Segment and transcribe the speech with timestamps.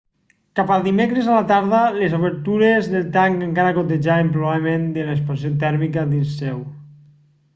[0.59, 5.51] cap al dimecres a la tarda les obertures del tanc encara gotejaven probablement de l'expansió
[5.65, 6.65] tèrmica dins seu